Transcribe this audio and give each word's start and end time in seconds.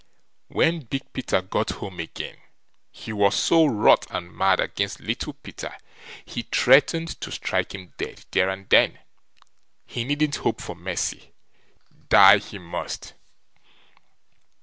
When 0.47 0.79
Big 0.79 1.13
Peter 1.13 1.43
got 1.43 1.69
home 1.69 1.99
again, 1.99 2.37
he 2.89 3.13
was 3.13 3.35
so 3.35 3.67
wroth 3.67 4.09
and 4.09 4.33
mad 4.35 4.59
against 4.59 4.99
Little 4.99 5.33
Peter, 5.33 5.77
he 6.25 6.41
threatened 6.41 7.21
to 7.21 7.31
strike 7.31 7.75
him 7.75 7.93
dead 7.99 8.25
there 8.31 8.49
and 8.49 8.67
then; 8.67 8.97
he 9.85 10.03
needn't 10.03 10.37
hope 10.37 10.59
for 10.59 10.75
mercy, 10.75 11.33
die 12.09 12.39
he 12.39 12.57
must. 12.57 13.13